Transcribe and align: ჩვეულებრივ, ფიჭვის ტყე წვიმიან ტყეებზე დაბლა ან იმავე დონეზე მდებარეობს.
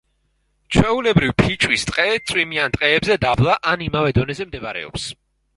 ჩვეულებრივ, 0.75 1.33
ფიჭვის 1.41 1.85
ტყე 1.91 2.07
წვიმიან 2.31 2.75
ტყეებზე 2.79 3.21
დაბლა 3.27 3.59
ან 3.75 3.87
იმავე 3.89 4.19
დონეზე 4.21 4.49
მდებარეობს. 4.51 5.07